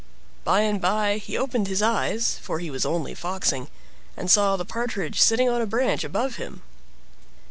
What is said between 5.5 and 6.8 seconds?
a branch above him.